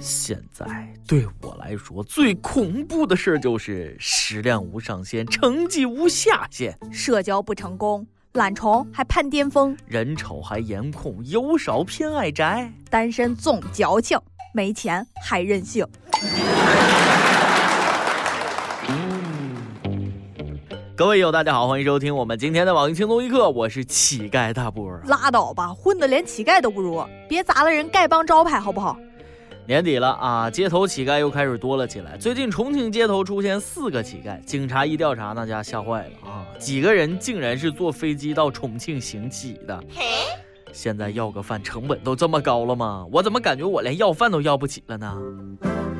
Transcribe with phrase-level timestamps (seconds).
[0.00, 0.64] 现在
[1.06, 14.16] 对我来说最恐怖的事就是食量无上限，成绩无下限，社交不成功，懒虫还盼巅峰，人丑还颜控，油少偏爱宅，单身总矫情，
[14.54, 15.84] 没钱还任性。
[20.96, 24.96] 各位友，大家好，欢迎收听我们今天的网易轻松一刻，我是乞丐大波。
[25.06, 28.96] 拉倒吧，混的连乞丐都不如，别砸了人丐帮招牌好不好？
[29.68, 32.16] 年底了啊，街头乞丐又开始多了起来。
[32.16, 36.46] 最近重庆街头出现四个乞丐，警察一调查，那家吓坏了啊！
[36.58, 39.78] 几个人竟然是坐飞机到重庆行乞的。
[40.72, 43.04] 现在要个饭成本都这么高了吗？
[43.12, 45.14] 我怎么感觉我连要饭都要不起了呢？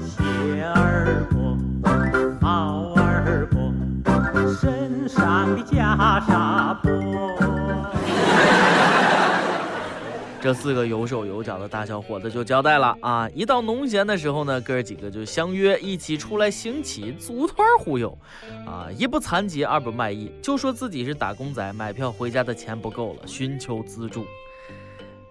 [0.00, 1.38] 鞋儿破，
[2.40, 3.70] 帽儿破。
[4.54, 5.78] 身上的袈
[6.22, 7.57] 裟破。
[10.40, 13.28] 这四个有手有脚的大小伙子就交代了啊！
[13.34, 18.16] 一到农闲的时候呢，哥几个就相约一起出来行乞，组团忽悠。
[18.64, 24.24] 啊，一不残疾，二不卖艺，就说自己是打工仔，买票回家的钱不够了，寻求资助。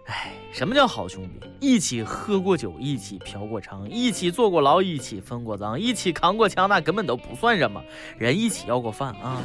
[0.08, 1.48] 哎，什么叫好兄弟？
[1.60, 7.82] 一起喝过酒，一起嫖过娼，一起坐过牢，一起分过赃，一起扛过枪，那根本都不算什么。
[8.18, 9.42] 人一起要过饭啊！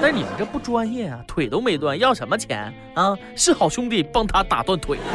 [0.00, 3.16] 但你们这不专业啊，腿都没断，要什么钱啊？
[3.34, 4.96] 是好兄弟帮他打断腿。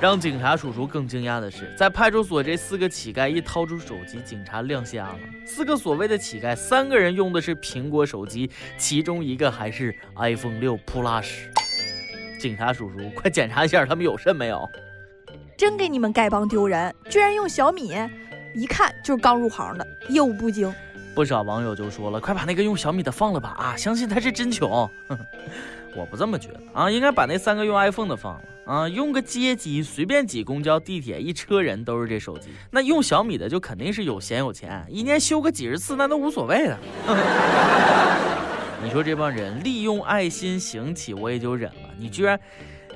[0.00, 5.18] 让警察叔叔更惊讶的是，在派出所，这四个乞丐一掏出手机，警察亮瞎了。
[5.46, 11.28] 四个所谓的乞丐，三个人用的是苹果手机，其中一个还是 iPhone 六 Plus。
[12.40, 14.68] 警察叔叔，快检查一下他们有肾没有！
[15.56, 17.94] 真给你们丐帮丢人，居然用小米，
[18.56, 20.74] 一看就是刚入行的，业务不精。
[21.14, 23.50] 不少网友就说了，快把那个用小米的放了吧！
[23.58, 24.88] 啊，相信他是真穷。
[25.94, 32.48] 我不这么觉得啊，应该把那三个用 iPhone 的放了啊，用个街机随便挤公交、地铁，一车人都是这手机。
[32.70, 36.78] 那用小米的就肯定是有闲有钱，一年修个几十次那都无所谓的。
[38.82, 41.90] 你说这帮人利用爱心行乞，我也就忍了。
[41.98, 42.40] 你居然，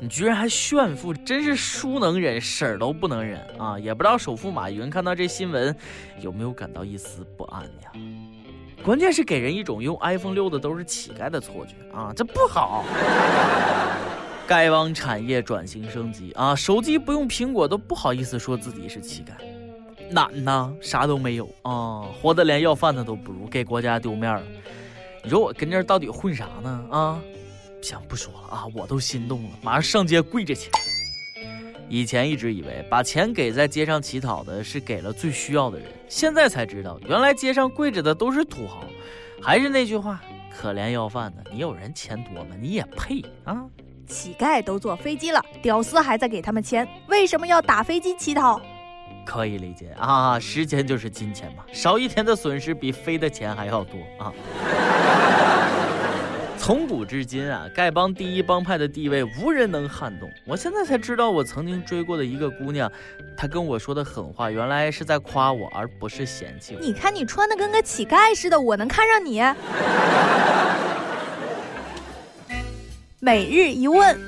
[0.00, 3.78] 你居然还炫富，真是叔能忍，婶儿都不能忍啊！
[3.78, 5.76] 也不知道首富马云看到这新闻，
[6.20, 7.92] 有没有感到一丝不安呀？
[8.86, 12.84] 关键是给人一种用 iPhone 六的都是乞丐的错觉啊，这不好。
[14.46, 19.32] 该帮产业转型升级啊，手机不用苹果都不好意思说自己是乞丐，
[20.08, 24.42] 难呐，啥都没有啊，活得连要饭的都不如，给国家丢面了。
[25.24, 26.86] 你说我跟这儿到底混啥呢？
[26.88, 27.20] 啊，
[27.82, 30.70] 行，不说了啊，我都心动了，马上上街跪着去。
[31.88, 38.84] 以前一直以为把钱给在街上乞讨的是给了最需要的人，现在才知道原来街上跪着的都是土豪。
[39.40, 40.20] 还是那句话，
[40.50, 42.56] 可怜要饭的，你有人钱多吗？
[42.60, 43.64] 你也配啊？
[44.08, 48.60] 乞丐都坐飞机了，屌丝还在给他们钱，为什么要打飞机乞讨？
[49.24, 54.32] 可以理解啊，时间就是金钱嘛，少一天的损失比飞的钱还要多啊。
[56.66, 60.28] 从古至今啊，丐帮第一帮派的地位无人能撼动。
[60.44, 62.90] 我现在才知道，我曾经追过的一个姑娘，
[63.36, 66.80] 她跟我说的狠话，原来是在夸我，而不是嫌弃我。
[66.80, 69.40] 你看你穿的跟个乞丐似的，我能看上你？
[73.20, 74.20] 每日一问。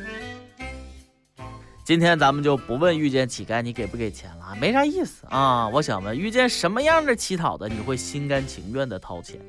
[1.85, 5.69] 今天咱们就不问遇见乞丐你给不给钱了，没啥意思啊。
[5.71, 9.41] 我想问，遇见什么样的乞讨的你会心甘情愿的掏钱？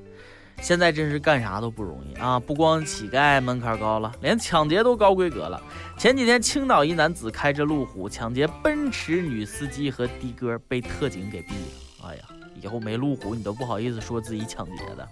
[0.62, 2.40] 现在真是干啥都不容易啊！
[2.40, 5.62] 不光乞丐门槛高了，连抢劫都高规格了。
[5.98, 12.10] 前几天青岛一男子开着路虎抢劫奔驰女司机和的哥，被特警给毙了。
[12.10, 12.22] 哎呀，
[12.62, 15.08] 以后没路虎你都不好意思说自己抢劫的。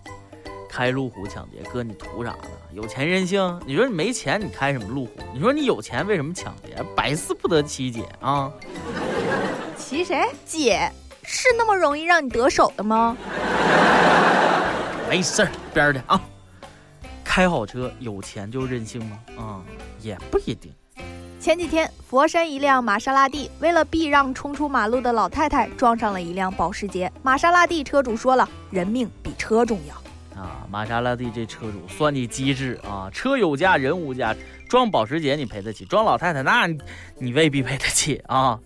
[0.69, 2.37] 开路虎抢劫，哥你图啥呢？
[2.71, 3.59] 有钱任性？
[3.65, 5.11] 你说你没钱，你开什么路虎？
[5.33, 6.83] 你说你有钱，为什么抢劫？
[6.95, 8.51] 百思不得其解啊！
[9.75, 10.27] 骑谁？
[10.45, 10.91] 姐
[11.23, 13.17] 是那么容易让你得手的吗？
[15.09, 16.21] 没事儿，边儿的啊！
[17.23, 19.19] 开好车，有钱就任性吗？
[19.37, 19.61] 啊，
[20.01, 20.71] 也不一定。
[21.39, 27.09] 前几天，佛山一辆玛莎拉蒂为了避让冲出马路的老太太，撞上了一辆保时捷。
[27.23, 29.95] 玛莎拉蒂车主说了：“人命比车重要。”
[30.37, 33.09] 啊，玛莎拉蒂这车主算你机智啊！
[33.13, 34.35] 车有价人无价，
[34.67, 36.67] 撞保时捷你赔得起，撞老太太那
[37.17, 38.59] 你未必赔得起啊！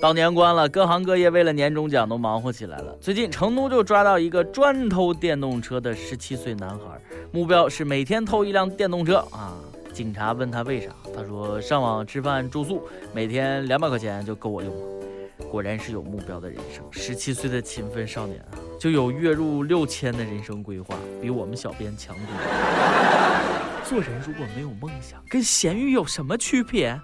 [0.00, 2.96] 到年关了，各行各业为了年终奖都忙活起来了。
[3.00, 7.00] 最近成都就抓到一个专偷电动车的十七岁男孩，
[7.32, 9.54] 目标是每天偷一辆电动车啊！
[9.92, 12.82] 警察问他为啥，他说上网吃饭住宿，
[13.14, 14.80] 每天两百块钱就够我用了。
[15.50, 18.58] 果然是有目标的人生，十七岁的勤奋少年啊！
[18.78, 23.40] 就有月入六千的人生规划，比我们小编强多了。
[23.88, 27.00] 做人如果没有梦想，跟咸鱼有什么区别？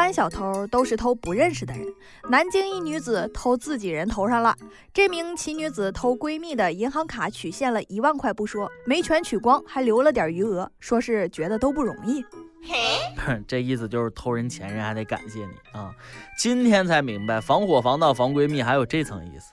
[0.00, 1.86] 般小偷都是偷不认识的人，
[2.30, 4.56] 南京一女子偷自己人头上了。
[4.94, 12.24] 这名奇女子偷闺蜜的银行卡取现了一万块不说，没全取光，还留了点余额，说是觉得都不容易。
[12.62, 15.94] 嘿 这意思就是偷人钱人还得感谢你啊！
[16.38, 19.52] 今天才明白，防火防盗防闺蜜还有这层意思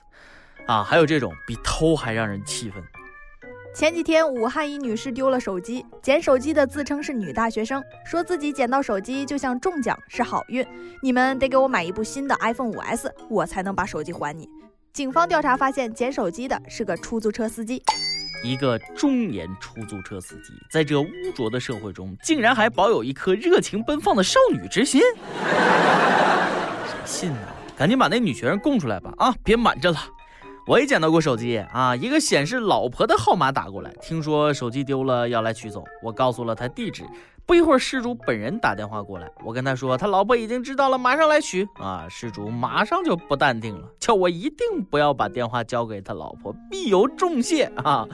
[0.66, 0.82] 啊！
[0.82, 2.82] 还有这种比偷还让人气愤。
[3.74, 10.66] 前几天，武汉一女士丢了手机，捡手机的自称是女大学生，说自己捡到手机就像中奖是好运，
[11.00, 14.48] 你们得给我买一部新的 iPhone 5S，我才能把手机还你。
[14.92, 17.80] 警方调查发现，捡手机的是个出租车司机，
[18.42, 21.06] 一个中年出租车司机，在这污
[21.36, 25.00] 浊的社会中，竟然还保有一颗热情奔放的少女之心。
[26.86, 27.38] 谁 信呢？
[27.76, 29.14] 赶紧把那女学生供出来吧！
[29.18, 29.98] 啊，别瞒着了。
[30.68, 37.02] 我也捡到过手机啊，一个显示老婆的号码打过来，听说手机丢了要来取走，我告诉了他地址。
[37.46, 42.06] 不一会儿，失主本人打电话过来，我跟他说他老婆已经知道了，马上来取啊。
[42.10, 48.06] 失主马上就不淡定了，叫我一定不要把电话交给他老婆，必有重谢啊。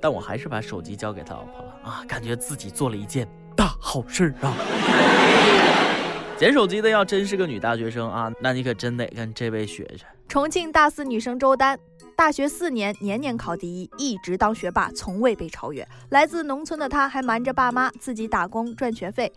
[0.00, 3.26] 但我还是把手机交给他老婆了啊，感觉自己做了一件
[3.56, 4.54] 大好事啊。
[6.38, 10.06] 捡手机的要真是个女大学生啊，那你可真得跟这位学学。
[10.32, 11.78] 重庆大四女生周丹，
[12.16, 15.86] 大学四年年年考第一，一直当学霸，从未被超越。
[16.08, 19.30] 来自农村的她，还瞒着爸妈自己打工赚学费，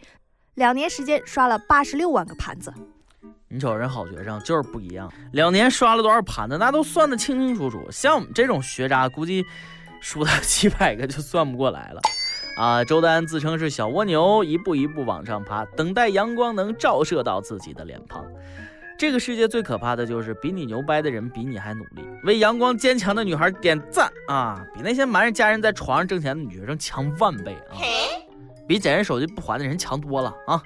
[0.53, 2.74] 两年时间刷了八十六万个盘子。
[3.50, 7.86] 你瞅人好学生就是不一样，两年刷了多少盘子，那都算得清清楚楚。
[7.92, 9.45] 像我们这种学渣，估计
[10.00, 12.00] 输到几百个就算不过来了。
[12.57, 18.25] 啊，周丹自称是小蜗牛，一步一步往上爬，等待阳光能照射到自己的脸庞。
[18.97, 24.65] 这个世界最可怕的就是比你牛掰的人比你还努力，为阳光坚强的女孩点赞啊！
[24.74, 27.75] 比那些瞒着家人在床上挣钱的女学生强万倍啊！
[28.65, 30.63] 比捡人手机不还的人强多了啊！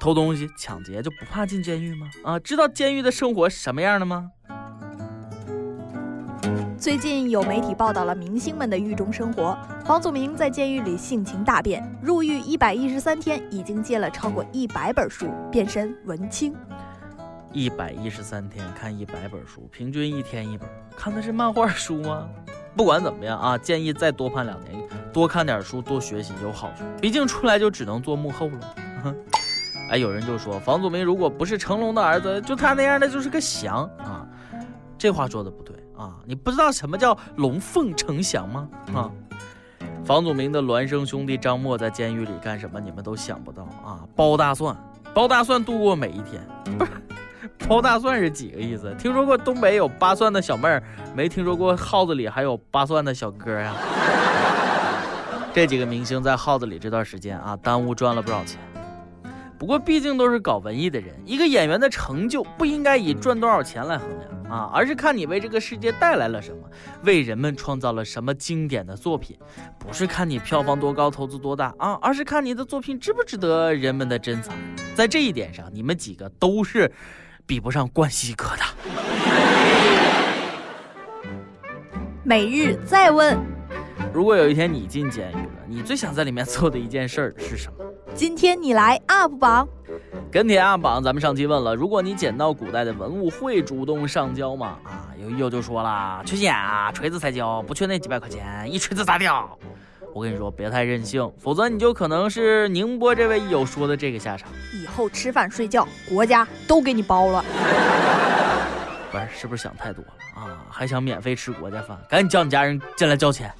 [0.00, 2.08] 偷东西、抢劫就不怕进监狱吗？
[2.24, 4.30] 啊，知道监狱的生活是什么样的吗？
[6.78, 16.56] 最近有媒体报道了明星们的狱中生活，房祖名在监狱里性情大变，入狱一百一十三天，已经借了超过一百本书，变身文青。
[17.52, 22.28] 一百一十三天看一百本书，平均一天一本，看的是漫画书吗？
[22.74, 24.82] 不管怎么样啊，建议再多判两年，
[25.12, 26.84] 多看点书，多学习有好处。
[27.00, 28.74] 毕竟出来就只能做幕后了。
[29.90, 34.26] 哎，有人就说房祖名如果不是成龙的儿子，就他那样的就是个翔啊。
[34.96, 38.68] 这话说的不对啊，你不知道什么叫龙凤呈祥吗？
[38.94, 39.10] 啊，
[40.02, 42.80] 房祖名的孪生兄弟张默在监狱里干什么？
[42.80, 44.74] 你们都想不到啊，剥大蒜，
[45.12, 46.42] 剥大蒜度过每一天，
[46.78, 46.90] 不是。
[47.68, 48.94] 包大蒜是几个意思？
[48.98, 50.82] 听说过东北有扒蒜的小妹儿，
[51.14, 53.74] 没听说过耗子里还有扒蒜的小哥呀？
[55.54, 58.60] 这几个明星在耗子里这段时间啊，耽误赚了不少钱。
[59.58, 66.68] 不过毕竟都是搞文艺的人，一个演员的成就不应该以赚多少钱来衡量啊，而是看你为这个世界带来了什么，
[67.04, 69.38] 为人们创造了什么经典的作品。
[69.78, 74.54] 不是看你票房多高、投资多大啊，而是看你的作品值不值得人们的珍藏。
[74.94, 76.92] 在这一点上，你们几个都是。
[77.52, 78.62] 比不上冠希哥的。
[82.24, 83.38] 每日再问：
[84.10, 87.84] 如果有一天你进监狱了，你最想在里面做的一件事儿是什么？
[88.14, 89.68] 今天你来 UP 榜，
[90.30, 91.02] 跟帖 UP 榜。
[91.02, 94.78] 咱们上期问了，如果你捡到古代的文物，会主动上交吗？
[94.84, 99.58] 啊，有友就说了，缺钱啊，锤子才交，不缺那几百块钱，一锤子砸掉。
[100.14, 104.50] 我跟你说，别太任性，否则你就可能是宁波这位益友说的这个下场。
[104.74, 107.44] 以后吃饭睡觉，国家都给你包了。
[109.10, 110.64] 不是，是不是想太多了啊？
[110.70, 111.98] 还想免费吃国家饭？
[112.08, 113.50] 赶紧叫你家人进来交钱。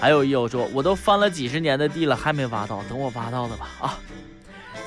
[0.00, 3.68] 还有益友说，我都翻了几十年的地了，还没挖到，等我挖到的吧。
[3.80, 3.98] 啊，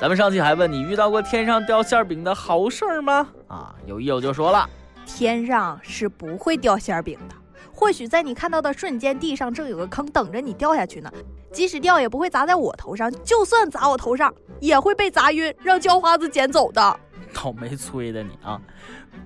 [0.00, 3.26] 咱们上期还问你遇到过天上掉馅饼的好事儿吗？
[3.48, 4.68] 啊，有益友就说了，
[5.06, 7.34] 天上是不会掉馅饼的。
[7.76, 11.12] 或许在你看到的瞬间，地上正有个坑等着你掉下去呢。
[11.52, 17.00] 即使掉，也不会砸在我头上；就算砸我头上，也会被砸晕，让叫花子捡走的。
[17.34, 18.58] 倒霉催的你啊！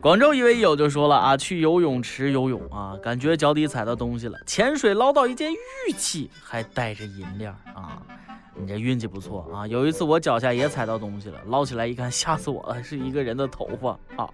[0.01, 8.03] 广州一位友就说了啊，去游泳池游泳啊，感觉脚底踩到东西了，潜水捞到一件玉器，还带着银链啊！
[8.57, 9.65] 你这运气不错啊！
[9.69, 14.29] 有一次我脚下也踩到东西了，捞起来一看，吓死我了，是一个人的头发啊！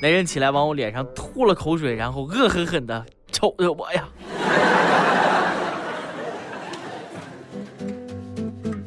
[0.00, 4.08] 那人起来往我脸上吐了口水，然后恶狠狠地瞅着我呀。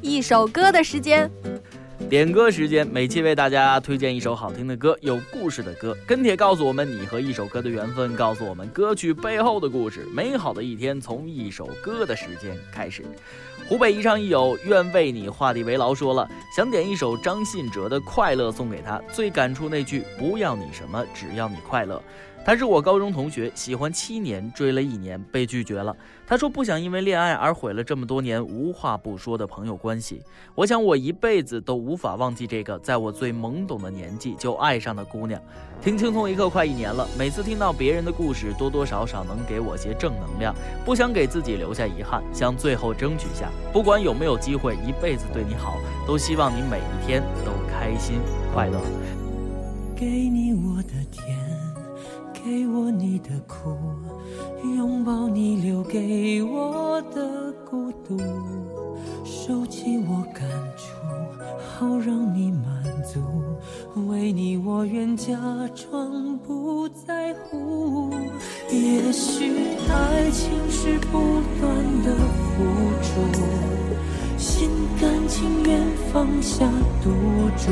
[0.02, 1.30] 一首歌的时间，
[2.10, 5.98] 点歌时间，每期为大家推荐一首好听的歌，有故事的歌。
[6.08, 10.08] 跟帖告诉我们你和一首歌的缘分，告诉我们歌曲背后的故事。
[10.14, 13.04] 美好的一天从一首歌的时间开始。
[13.68, 22.02] 湖北宜昌一友愿为你画地为牢说了，想点一首张信哲的《快乐》送给他，最感触那句不要你什么，只要你快乐。
[22.46, 25.98] 他是我高中同学，喜欢七年，追了一年，被拒绝了。
[26.28, 30.22] 他说不想因为恋爱而毁了这么多年无话不说的朋友关系。
[30.54, 35.42] 我想我一辈子都无法忘记这个在我最懵懂的年纪就爱上的姑娘。
[35.82, 40.54] 听轻松一刻快一年了，每次听到别人的故事，多多少少能给我些正能量。
[40.86, 48.20] 不想给自己留下遗憾，想最后争取下，不管有没有机会一辈子对你好，都希望你每一天都开心
[48.54, 48.80] 快乐。
[49.96, 51.35] 给你我的甜。
[52.46, 53.76] 给我你的苦，
[54.78, 58.20] 拥抱你留给我的孤独，
[59.24, 60.48] 收起我感
[60.78, 60.86] 触，
[61.68, 63.20] 好让你满足。
[64.08, 65.34] 为你我愿假
[65.74, 68.12] 装不在乎。
[68.70, 69.52] 也许
[69.90, 72.16] 爱情是不断的
[72.54, 72.64] 付
[73.02, 73.85] 出。
[74.38, 75.80] 心甘情愿
[76.12, 76.66] 放下
[77.04, 77.10] 赌
[77.58, 77.72] 注，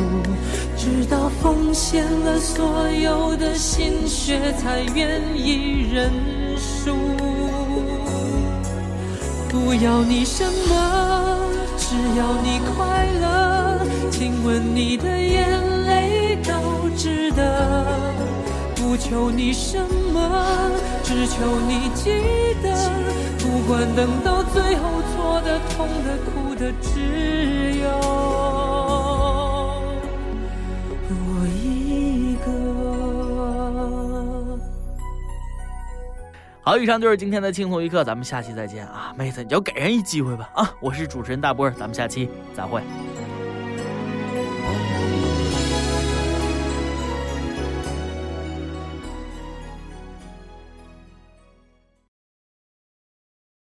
[0.77, 6.11] 直到奉献了所有的心血，才愿意认
[6.57, 6.95] 输。
[9.49, 11.39] 不要你什么，
[11.77, 13.79] 只要你快乐。
[14.09, 17.85] 亲吻你的眼泪都值得。
[18.75, 19.77] 不求你什
[20.13, 20.71] 么，
[21.03, 22.11] 只求你记
[22.61, 23.32] 得。
[23.53, 26.55] 不管等到最后，错的、痛的、哭。
[26.55, 27.87] 的只有
[31.09, 32.51] 我一个。
[36.63, 40.73] 好，以上就是今天的轻松一刻，咱们下期再见啊，妹子，你就给人一机会吧啊！
[40.79, 42.81] 我是主持人大波，咱们下期再会。